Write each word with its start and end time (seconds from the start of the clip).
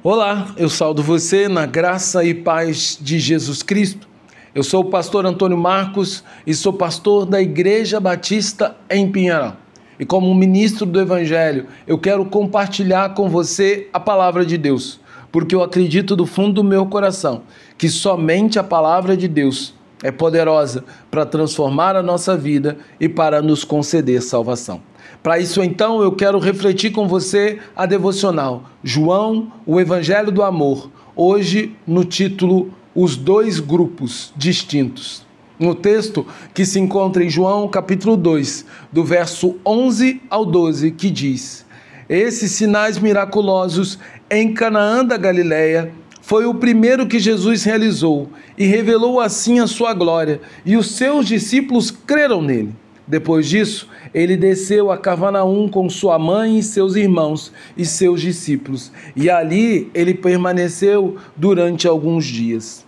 Olá, 0.00 0.54
eu 0.56 0.68
saldo 0.68 1.02
você 1.02 1.48
na 1.48 1.66
graça 1.66 2.22
e 2.22 2.32
paz 2.32 2.96
de 3.02 3.18
Jesus 3.18 3.64
Cristo. 3.64 4.06
Eu 4.54 4.62
sou 4.62 4.82
o 4.82 4.90
pastor 4.90 5.26
Antônio 5.26 5.58
Marcos 5.58 6.22
e 6.46 6.54
sou 6.54 6.72
pastor 6.72 7.26
da 7.26 7.42
Igreja 7.42 7.98
Batista 7.98 8.76
em 8.88 9.10
Pinharão. 9.10 9.56
E 9.98 10.06
como 10.06 10.32
ministro 10.32 10.86
do 10.86 11.00
Evangelho, 11.00 11.66
eu 11.84 11.98
quero 11.98 12.24
compartilhar 12.24 13.12
com 13.14 13.28
você 13.28 13.88
a 13.92 13.98
palavra 13.98 14.46
de 14.46 14.56
Deus, 14.56 15.00
porque 15.32 15.52
eu 15.52 15.64
acredito 15.64 16.14
do 16.14 16.26
fundo 16.26 16.62
do 16.62 16.64
meu 16.64 16.86
coração 16.86 17.42
que 17.76 17.88
somente 17.88 18.56
a 18.56 18.62
palavra 18.62 19.16
de 19.16 19.26
Deus 19.26 19.74
é 20.02 20.10
poderosa 20.10 20.84
para 21.10 21.26
transformar 21.26 21.96
a 21.96 22.02
nossa 22.02 22.36
vida 22.36 22.78
e 23.00 23.08
para 23.08 23.42
nos 23.42 23.64
conceder 23.64 24.22
salvação. 24.22 24.80
Para 25.22 25.38
isso, 25.38 25.62
então, 25.62 26.00
eu 26.00 26.12
quero 26.12 26.38
refletir 26.38 26.92
com 26.92 27.08
você 27.08 27.58
a 27.74 27.86
devocional 27.86 28.64
João, 28.84 29.52
o 29.66 29.80
Evangelho 29.80 30.30
do 30.30 30.42
Amor, 30.42 30.90
hoje 31.16 31.74
no 31.86 32.04
título 32.04 32.70
Os 32.94 33.16
Dois 33.16 33.58
Grupos 33.58 34.32
Distintos. 34.36 35.26
No 35.58 35.74
texto 35.74 36.24
que 36.54 36.64
se 36.64 36.78
encontra 36.78 37.24
em 37.24 37.28
João, 37.28 37.66
capítulo 37.66 38.16
2, 38.16 38.64
do 38.92 39.02
verso 39.02 39.56
11 39.66 40.22
ao 40.30 40.46
12, 40.46 40.92
que 40.92 41.10
diz: 41.10 41.66
Esses 42.08 42.52
sinais 42.52 42.96
miraculosos 42.96 43.98
em 44.30 44.54
Canaã 44.54 45.04
da 45.04 45.16
Galileia 45.16 45.92
foi 46.28 46.44
o 46.44 46.52
primeiro 46.52 47.06
que 47.06 47.18
Jesus 47.18 47.64
realizou 47.64 48.28
e 48.58 48.66
revelou 48.66 49.18
assim 49.18 49.60
a 49.60 49.66
sua 49.66 49.94
glória, 49.94 50.42
e 50.62 50.76
os 50.76 50.90
seus 50.90 51.26
discípulos 51.26 51.90
creram 51.90 52.42
nele. 52.42 52.74
Depois 53.06 53.48
disso, 53.48 53.88
ele 54.12 54.36
desceu 54.36 54.92
a 54.92 54.98
Cavarnaum 54.98 55.70
com 55.70 55.88
sua 55.88 56.18
mãe 56.18 56.58
e 56.58 56.62
seus 56.62 56.96
irmãos 56.96 57.50
e 57.78 57.86
seus 57.86 58.20
discípulos, 58.20 58.92
e 59.16 59.30
ali 59.30 59.90
ele 59.94 60.12
permaneceu 60.12 61.16
durante 61.34 61.88
alguns 61.88 62.26
dias. 62.26 62.84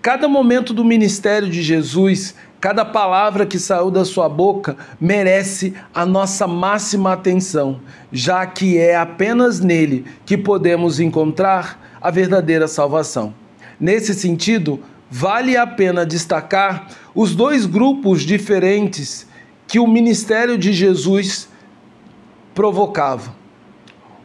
Cada 0.00 0.26
momento 0.26 0.72
do 0.72 0.82
ministério 0.82 1.50
de 1.50 1.60
Jesus, 1.60 2.34
cada 2.60 2.84
palavra 2.84 3.46
que 3.46 3.58
saiu 3.58 3.90
da 3.90 4.04
sua 4.04 4.28
boca 4.28 4.76
merece 5.00 5.72
a 5.94 6.04
nossa 6.04 6.46
máxima 6.46 7.14
atenção, 7.14 7.80
já 8.12 8.46
que 8.46 8.76
é 8.76 8.94
apenas 8.94 9.60
nele 9.60 10.04
que 10.26 10.36
podemos 10.36 11.00
encontrar 11.00 11.96
a 12.00 12.10
verdadeira 12.10 12.68
salvação. 12.68 13.34
Nesse 13.78 14.12
sentido, 14.14 14.78
vale 15.10 15.56
a 15.56 15.66
pena 15.66 16.04
destacar 16.04 16.88
os 17.14 17.34
dois 17.34 17.64
grupos 17.64 18.22
diferentes 18.22 19.26
que 19.66 19.80
o 19.80 19.86
ministério 19.86 20.58
de 20.58 20.72
Jesus 20.72 21.48
provocava. 22.54 23.34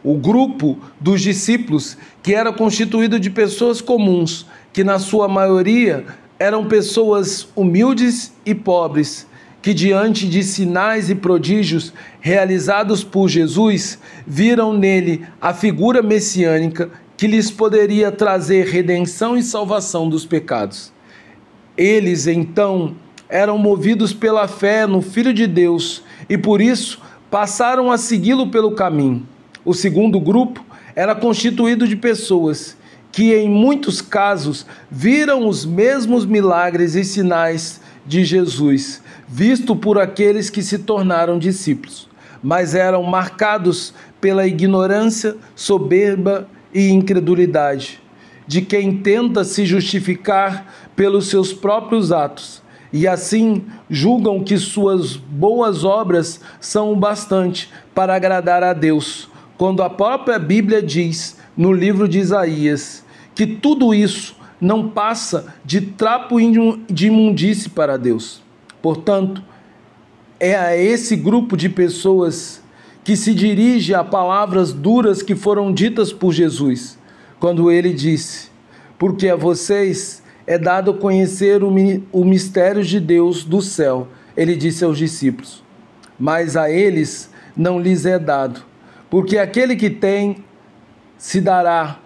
O 0.04 0.14
grupo 0.14 0.78
dos 1.00 1.22
discípulos, 1.22 1.96
que 2.22 2.34
era 2.34 2.52
constituído 2.52 3.18
de 3.18 3.30
pessoas 3.30 3.80
comuns, 3.80 4.46
que 4.72 4.84
na 4.84 4.98
sua 4.98 5.26
maioria 5.26 6.04
eram 6.38 6.66
pessoas 6.66 7.48
humildes 7.56 8.32
e 8.44 8.54
pobres, 8.54 9.26
que 9.62 9.72
diante 9.74 10.28
de 10.28 10.42
sinais 10.42 11.10
e 11.10 11.14
prodígios 11.14 11.92
realizados 12.20 13.02
por 13.02 13.28
Jesus, 13.28 13.98
viram 14.26 14.72
nele 14.72 15.26
a 15.40 15.52
figura 15.52 16.02
messiânica 16.02 16.90
que 17.16 17.26
lhes 17.26 17.50
poderia 17.50 18.12
trazer 18.12 18.66
redenção 18.66 19.36
e 19.36 19.42
salvação 19.42 20.08
dos 20.08 20.26
pecados. 20.26 20.92
Eles 21.76 22.26
então 22.26 22.94
eram 23.28 23.58
movidos 23.58 24.12
pela 24.12 24.46
fé 24.46 24.86
no 24.86 25.00
Filho 25.00 25.32
de 25.32 25.46
Deus 25.46 26.02
e 26.28 26.38
por 26.38 26.60
isso 26.60 27.00
passaram 27.30 27.90
a 27.90 27.98
segui-lo 27.98 28.48
pelo 28.48 28.72
caminho. 28.72 29.26
O 29.64 29.74
segundo 29.74 30.20
grupo 30.20 30.64
era 30.94 31.14
constituído 31.14 31.88
de 31.88 31.96
pessoas 31.96 32.76
que, 33.16 33.34
em 33.34 33.48
muitos 33.48 34.02
casos, 34.02 34.66
viram 34.90 35.48
os 35.48 35.64
mesmos 35.64 36.26
milagres 36.26 36.94
e 36.94 37.02
sinais 37.02 37.80
de 38.04 38.22
Jesus, 38.26 39.02
visto 39.26 39.74
por 39.74 39.98
aqueles 39.98 40.50
que 40.50 40.62
se 40.62 40.80
tornaram 40.80 41.38
discípulos, 41.38 42.10
mas 42.42 42.74
eram 42.74 43.02
marcados 43.04 43.94
pela 44.20 44.46
ignorância, 44.46 45.34
soberba 45.54 46.46
e 46.74 46.90
incredulidade 46.90 48.02
de 48.46 48.60
quem 48.60 48.98
tenta 48.98 49.44
se 49.44 49.64
justificar 49.64 50.70
pelos 50.94 51.28
seus 51.30 51.54
próprios 51.54 52.12
atos 52.12 52.62
e 52.92 53.08
assim 53.08 53.64
julgam 53.88 54.44
que 54.44 54.58
suas 54.58 55.16
boas 55.16 55.84
obras 55.84 56.38
são 56.60 56.92
o 56.92 56.96
bastante 56.96 57.72
para 57.94 58.14
agradar 58.14 58.62
a 58.62 58.74
Deus, 58.74 59.26
quando 59.56 59.82
a 59.82 59.88
própria 59.88 60.38
Bíblia 60.38 60.82
diz, 60.82 61.38
no 61.56 61.72
livro 61.72 62.06
de 62.06 62.18
Isaías, 62.18 63.05
que 63.36 63.46
tudo 63.46 63.94
isso 63.94 64.34
não 64.58 64.88
passa 64.88 65.54
de 65.62 65.82
trapo 65.82 66.38
de 66.88 67.06
imundície 67.06 67.68
para 67.68 67.98
Deus. 67.98 68.42
Portanto, 68.80 69.42
é 70.40 70.56
a 70.56 70.74
esse 70.74 71.14
grupo 71.14 71.56
de 71.56 71.68
pessoas 71.68 72.62
que 73.04 73.14
se 73.14 73.34
dirige 73.34 73.94
a 73.94 74.02
palavras 74.02 74.72
duras 74.72 75.22
que 75.22 75.36
foram 75.36 75.72
ditas 75.72 76.12
por 76.12 76.32
Jesus, 76.32 76.98
quando 77.38 77.70
ele 77.70 77.92
disse: 77.92 78.48
Porque 78.98 79.28
a 79.28 79.36
vocês 79.36 80.22
é 80.46 80.58
dado 80.58 80.94
conhecer 80.94 81.62
o, 81.62 81.70
o 82.10 82.24
mistério 82.24 82.82
de 82.82 82.98
Deus 82.98 83.44
do 83.44 83.60
céu, 83.60 84.08
ele 84.34 84.56
disse 84.56 84.82
aos 84.82 84.96
discípulos. 84.96 85.62
Mas 86.18 86.56
a 86.56 86.70
eles 86.70 87.30
não 87.54 87.78
lhes 87.78 88.06
é 88.06 88.18
dado, 88.18 88.62
porque 89.10 89.36
aquele 89.36 89.76
que 89.76 89.90
tem 89.90 90.38
se 91.18 91.40
dará 91.40 91.98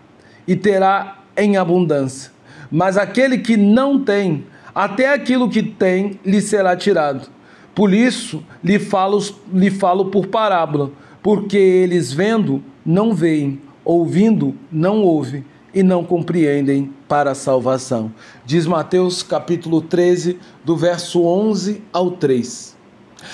e 0.46 0.56
terá 0.56 1.19
em 1.42 1.56
abundância. 1.56 2.30
Mas 2.70 2.96
aquele 2.96 3.38
que 3.38 3.56
não 3.56 3.98
tem, 3.98 4.44
até 4.74 5.12
aquilo 5.12 5.48
que 5.48 5.62
tem 5.62 6.20
lhe 6.24 6.40
será 6.40 6.76
tirado. 6.76 7.28
Por 7.74 7.92
isso 7.92 8.42
lhe 8.62 8.78
falo, 8.78 9.22
lhe 9.52 9.70
falo 9.70 10.06
por 10.06 10.26
parábola, 10.26 10.90
porque 11.22 11.56
eles 11.56 12.12
vendo 12.12 12.62
não 12.84 13.14
veem, 13.14 13.60
ouvindo 13.84 14.54
não 14.70 15.02
ouvem 15.02 15.44
e 15.72 15.82
não 15.82 16.04
compreendem 16.04 16.92
para 17.08 17.32
a 17.32 17.34
salvação. 17.34 18.12
Diz 18.44 18.66
Mateus 18.66 19.22
capítulo 19.22 19.80
13, 19.80 20.38
do 20.64 20.76
verso 20.76 21.22
11 21.22 21.82
ao 21.92 22.12
3. 22.12 22.76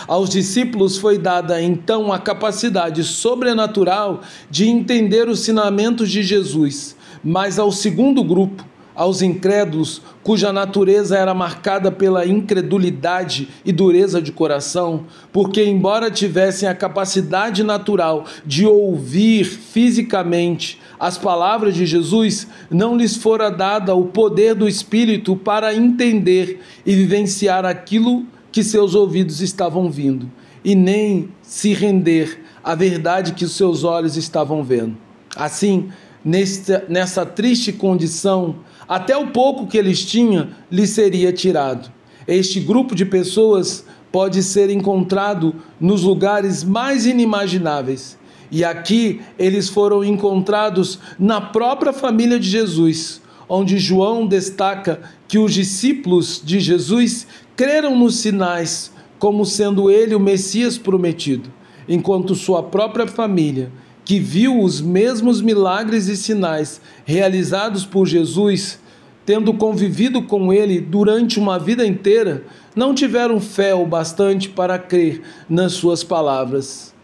Aos 0.07 0.29
discípulos 0.29 0.99
foi 0.99 1.17
dada 1.17 1.63
então 1.63 2.13
a 2.13 2.19
capacidade 2.19 3.05
sobrenatural 3.05 4.21
de 4.51 4.67
entender 4.69 5.29
os 5.29 5.41
ensinamentos 5.41 6.11
de 6.11 6.23
Jesus, 6.23 6.97
mas 7.27 7.59
ao 7.59 7.73
segundo 7.73 8.23
grupo, 8.23 8.65
aos 8.95 9.21
incrédulos, 9.21 10.01
cuja 10.23 10.53
natureza 10.53 11.19
era 11.19 11.35
marcada 11.35 11.91
pela 11.91 12.25
incredulidade 12.25 13.49
e 13.65 13.73
dureza 13.73 14.23
de 14.23 14.31
coração, 14.31 15.07
porque, 15.33 15.65
embora 15.65 16.09
tivessem 16.09 16.69
a 16.69 16.75
capacidade 16.75 17.65
natural 17.65 18.27
de 18.47 18.65
ouvir 18.65 19.45
fisicamente 19.45 20.81
as 21.01 21.19
palavras 21.19 21.75
de 21.75 21.85
Jesus, 21.85 22.47
não 22.71 22.97
lhes 22.97 23.17
fora 23.17 23.51
dada 23.51 23.93
o 23.93 24.05
poder 24.05 24.55
do 24.55 24.69
Espírito 24.69 25.35
para 25.35 25.75
entender 25.75 26.61
e 26.87 26.95
vivenciar 26.95 27.65
aquilo 27.65 28.25
que 28.53 28.63
seus 28.63 28.95
ouvidos 28.95 29.41
estavam 29.41 29.91
vindo, 29.91 30.31
e 30.65 30.77
nem 30.77 31.29
se 31.43 31.75
render 31.75 32.41
à 32.63 32.77
verdade 32.77 33.33
que 33.33 33.49
seus 33.49 33.83
olhos 33.83 34.17
estavam 34.17 34.63
vendo. 34.63 34.97
Assim, 35.37 35.91
nesta, 36.27 36.85
nessa 36.89 37.25
triste 37.25 37.73
condição, 37.73 38.57
até 38.89 39.17
o 39.17 39.29
pouco 39.29 39.69
que 39.69 39.79
eles 39.79 40.05
tinham 40.05 40.49
lhe 40.69 40.85
seria 40.85 41.33
tirado. 41.33 41.89
Este 42.27 42.59
grupo 42.59 42.97
de 42.97 43.05
pessoas 43.05 43.87
pode 44.11 44.43
ser 44.43 44.69
encontrado 44.69 45.55
nos 45.81 46.03
lugares 46.03 46.65
mais 46.65 47.07
inimagináveis. 47.07 48.19
E 48.51 48.65
aqui 48.65 49.21
eles 49.39 49.69
foram 49.69 50.03
encontrados 50.03 50.99
na 51.17 51.41
própria 51.41 51.93
família 51.93 52.41
de 52.41 52.49
Jesus, 52.49 53.23
onde 53.49 53.79
João 53.79 54.27
destaca 54.27 55.01
que 55.29 55.39
os 55.39 55.55
discípulos 55.55 56.43
de 56.45 56.59
Jesus 56.59 57.27
creram 57.55 57.97
nos 57.97 58.17
sinais 58.17 58.93
como 59.19 59.47
sendo 59.47 59.91
ele 59.91 60.15
o 60.15 60.21
Messias 60.21 60.77
prometido, 60.77 61.51
enquanto 61.89 62.35
sua 62.35 62.63
própria 62.65 63.07
família 63.07 63.71
que 64.07 64.21
viu 64.21 64.61
os 64.63 64.81
mesmos 64.81 65.43
milagres 65.43 66.07
e 66.07 66.17
sinais 66.17 66.81
realizados 67.05 67.85
por 67.85 68.07
Jesus, 68.07 68.79
tendo 69.27 69.53
convivido 69.53 70.23
com 70.23 70.53
ele 70.53 70.81
durante 70.81 71.41
uma 71.41 71.59
vida 71.59 71.85
inteira, 71.85 72.45
não 72.75 72.95
tiveram 72.95 73.41
fé 73.41 73.75
o 73.75 73.85
bastante 73.85 74.49
para 74.49 74.79
crer 74.79 75.23
nas 75.49 75.73
suas 75.73 76.05
palavras 76.05 76.95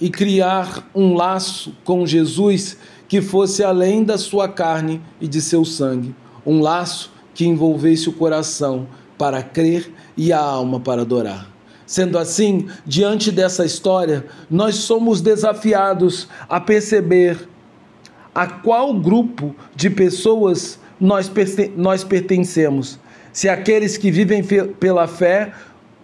e 0.00 0.10
criar 0.10 0.90
um 0.92 1.14
laço 1.14 1.72
com 1.84 2.04
Jesus 2.04 2.76
que 3.06 3.22
fosse 3.22 3.62
além 3.62 4.02
da 4.02 4.18
sua 4.18 4.48
carne 4.48 5.00
e 5.20 5.28
de 5.28 5.40
seu 5.40 5.64
sangue, 5.64 6.12
um 6.44 6.60
laço 6.60 7.12
que 7.32 7.46
envolvesse 7.46 8.08
o 8.08 8.12
coração 8.12 8.88
para 9.16 9.40
crer 9.40 9.92
e 10.16 10.32
a 10.32 10.40
alma 10.40 10.80
para 10.80 11.02
adorar. 11.02 11.51
Sendo 11.86 12.18
assim, 12.18 12.68
diante 12.86 13.30
dessa 13.30 13.64
história, 13.64 14.24
nós 14.50 14.76
somos 14.76 15.20
desafiados 15.20 16.28
a 16.48 16.60
perceber 16.60 17.48
a 18.34 18.46
qual 18.46 18.94
grupo 18.94 19.54
de 19.74 19.90
pessoas 19.90 20.78
nós, 20.98 21.30
nós 21.76 22.04
pertencemos. 22.04 22.98
Se 23.32 23.48
aqueles 23.48 23.96
que 23.96 24.10
vivem 24.10 24.42
pela 24.78 25.06
fé, 25.06 25.52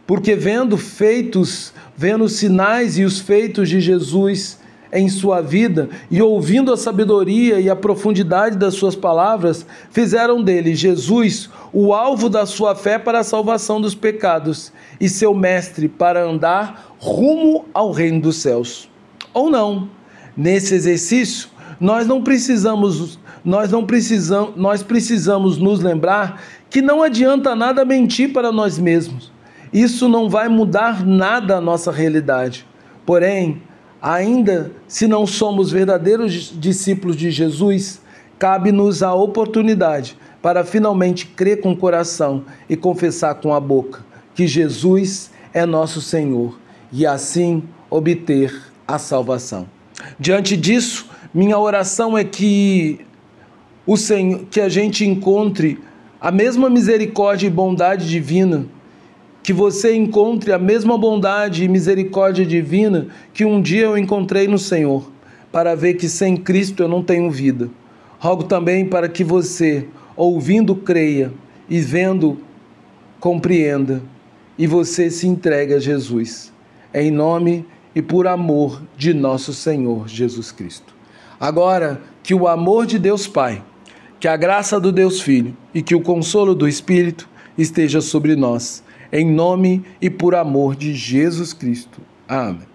porque 0.06 0.34
vendo 0.34 0.76
feitos, 0.76 1.72
vendo 1.96 2.24
os 2.24 2.32
sinais 2.32 2.98
e 2.98 3.04
os 3.04 3.20
feitos 3.20 3.68
de 3.68 3.80
Jesus 3.80 4.58
em 4.92 5.08
sua 5.08 5.40
vida 5.40 5.88
e 6.10 6.20
ouvindo 6.22 6.72
a 6.72 6.76
sabedoria 6.76 7.60
e 7.60 7.68
a 7.68 7.76
profundidade 7.76 8.56
das 8.56 8.74
suas 8.74 8.96
palavras, 8.96 9.66
fizeram 9.90 10.42
dele 10.42 10.74
Jesus 10.74 11.50
o 11.72 11.92
alvo 11.92 12.28
da 12.28 12.46
sua 12.46 12.74
fé 12.74 12.98
para 12.98 13.20
a 13.20 13.24
salvação 13.24 13.80
dos 13.80 13.94
pecados 13.94 14.72
e 15.00 15.08
seu 15.08 15.34
mestre 15.34 15.88
para 15.88 16.24
andar 16.24 16.94
rumo 16.98 17.66
ao 17.72 17.92
reino 17.92 18.20
dos 18.20 18.36
céus. 18.36 18.88
Ou 19.32 19.50
não? 19.50 19.88
Nesse 20.36 20.74
exercício, 20.74 21.48
nós 21.80 22.06
não 22.06 22.22
precisamos, 22.22 23.18
nós 23.44 23.70
não 23.70 23.84
precisamos, 23.84 24.56
nós 24.56 24.82
precisamos 24.82 25.58
nos 25.58 25.80
lembrar 25.80 26.42
que 26.70 26.82
não 26.82 27.02
adianta 27.02 27.54
nada 27.54 27.84
mentir 27.84 28.32
para 28.32 28.50
nós 28.50 28.78
mesmos. 28.78 29.32
Isso 29.72 30.08
não 30.08 30.28
vai 30.28 30.48
mudar 30.48 31.04
nada 31.04 31.56
a 31.56 31.60
nossa 31.60 31.92
realidade. 31.92 32.66
Porém, 33.04 33.62
ainda 34.00 34.70
se 34.86 35.06
não 35.06 35.26
somos 35.26 35.70
verdadeiros 35.70 36.52
discípulos 36.58 37.16
de 37.16 37.30
Jesus, 37.30 38.00
cabe-nos 38.38 39.02
a 39.02 39.14
oportunidade 39.14 40.16
para 40.40 40.64
finalmente 40.64 41.26
crer 41.26 41.60
com 41.60 41.72
o 41.72 41.76
coração 41.76 42.44
e 42.68 42.76
confessar 42.76 43.34
com 43.36 43.52
a 43.52 43.60
boca 43.60 44.06
que 44.34 44.46
Jesus 44.46 45.30
é 45.52 45.66
nosso 45.66 46.00
Senhor 46.00 46.56
e 46.92 47.04
assim 47.04 47.64
obter 47.90 48.54
a 48.86 48.98
salvação. 48.98 49.66
Diante 50.18 50.56
disso, 50.56 51.06
minha 51.34 51.58
oração 51.58 52.16
é 52.16 52.22
que 52.22 53.00
o 53.86 53.96
Senhor, 53.96 54.44
que 54.50 54.60
a 54.60 54.68
gente 54.68 55.04
encontre 55.04 55.80
a 56.20 56.30
mesma 56.30 56.70
misericórdia 56.70 57.46
e 57.46 57.50
bondade 57.50 58.08
divina, 58.08 58.66
que 59.42 59.52
você 59.52 59.94
encontre 59.94 60.52
a 60.52 60.58
mesma 60.58 60.98
bondade 60.98 61.64
e 61.64 61.68
misericórdia 61.68 62.44
divina 62.44 63.08
que 63.32 63.44
um 63.44 63.60
dia 63.60 63.84
eu 63.84 63.96
encontrei 63.96 64.46
no 64.46 64.58
Senhor, 64.58 65.10
para 65.50 65.74
ver 65.74 65.94
que 65.94 66.08
sem 66.08 66.36
Cristo 66.36 66.82
eu 66.82 66.88
não 66.88 67.02
tenho 67.02 67.30
vida. 67.30 67.70
Rogo 68.18 68.44
também 68.44 68.84
para 68.84 69.08
que 69.08 69.24
você, 69.24 69.86
ouvindo, 70.16 70.74
creia 70.74 71.32
e 71.68 71.80
vendo, 71.80 72.38
compreenda, 73.20 74.02
e 74.58 74.66
você 74.66 75.10
se 75.10 75.26
entregue 75.26 75.74
a 75.74 75.78
Jesus. 75.78 76.52
Em 76.92 77.10
nome 77.10 77.64
e 77.94 78.02
por 78.02 78.26
amor 78.26 78.82
de 78.96 79.14
nosso 79.14 79.54
Senhor 79.54 80.08
Jesus 80.08 80.50
Cristo. 80.52 80.94
Agora, 81.40 82.02
que 82.22 82.34
o 82.34 82.48
amor 82.48 82.84
de 82.84 82.98
Deus 82.98 83.26
Pai, 83.26 83.62
que 84.18 84.26
a 84.26 84.36
graça 84.36 84.80
do 84.80 84.90
Deus 84.90 85.20
Filho 85.20 85.56
e 85.72 85.80
que 85.80 85.94
o 85.94 86.00
consolo 86.00 86.54
do 86.54 86.66
Espírito 86.66 87.28
esteja 87.56 88.00
sobre 88.00 88.34
nós, 88.34 88.82
em 89.12 89.24
nome 89.24 89.84
e 90.00 90.10
por 90.10 90.34
amor 90.34 90.76
de 90.76 90.94
Jesus 90.94 91.52
Cristo. 91.52 92.00
Amém. 92.28 92.68